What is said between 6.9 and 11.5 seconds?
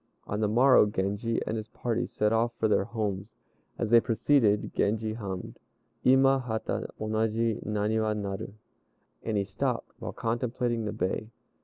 onaji Naniwa nal," and he stopped, while contemplating the bay.